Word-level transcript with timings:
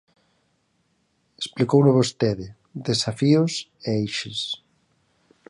Explicouno 1.41 1.91
vostede: 1.99 2.47
desafíos 2.87 3.53
e 3.87 3.89
eixes. 4.01 4.39